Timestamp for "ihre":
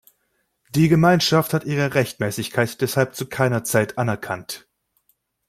1.63-1.93